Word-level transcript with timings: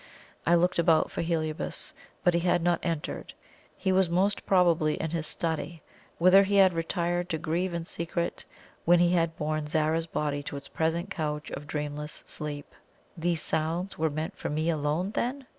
I 0.47 0.55
looked 0.55 0.79
about 0.79 1.11
for 1.11 1.21
Heliobas, 1.21 1.93
but 2.23 2.33
he 2.33 2.39
had 2.39 2.63
not 2.63 2.79
entered. 2.81 3.33
He 3.77 3.91
was 3.91 4.09
most 4.09 4.47
probably 4.47 4.95
in 4.95 5.11
his 5.11 5.27
study, 5.27 5.83
whither 6.17 6.41
he 6.41 6.55
had 6.55 6.73
retired 6.73 7.29
to 7.29 7.37
grieve 7.37 7.71
in 7.71 7.83
secret 7.83 8.43
when 8.83 8.99
we 8.99 9.09
had 9.09 9.37
borne 9.37 9.67
Zara's 9.67 10.07
body 10.07 10.41
to 10.41 10.57
its 10.57 10.69
present 10.69 11.11
couch 11.11 11.51
of 11.51 11.67
dreamless 11.67 12.23
sleep. 12.25 12.73
These 13.15 13.43
sounds 13.43 13.99
were 13.99 14.09
meant 14.09 14.35
for 14.35 14.49
me 14.49 14.71
alone, 14.71 15.11
then? 15.11 15.45